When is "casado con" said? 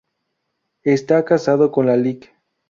1.25-1.85